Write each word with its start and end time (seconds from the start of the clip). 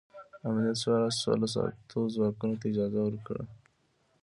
امنیت 0.47 0.77
شورا 0.81 1.09
سوله 1.21 1.47
ساتو 1.53 1.99
ځواکونو 2.15 2.55
ته 2.59 2.65
اجازه 2.71 2.99
ورکړه. 3.03 3.43